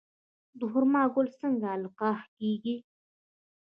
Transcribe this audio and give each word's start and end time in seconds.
د 0.57 0.61
خرما 0.71 1.03
ګل 1.13 1.27
څنګه 1.39 1.67
القاح 1.77 2.19
کیږي؟ 2.37 2.75